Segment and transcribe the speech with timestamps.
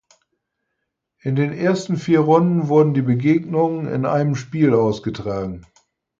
[1.19, 5.67] In den ersten vier Runden wurden die Begegnungen in einem Spiel ausgetragen.